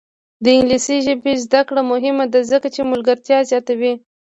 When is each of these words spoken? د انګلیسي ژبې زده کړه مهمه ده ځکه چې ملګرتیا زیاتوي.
د 0.43 0.45
انګلیسي 0.57 0.97
ژبې 1.05 1.33
زده 1.45 1.61
کړه 1.67 1.81
مهمه 1.91 2.25
ده 2.33 2.39
ځکه 2.51 2.67
چې 2.75 2.89
ملګرتیا 2.91 3.37
زیاتوي. 3.49 3.93